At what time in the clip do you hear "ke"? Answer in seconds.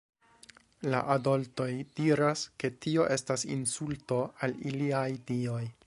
2.63-2.73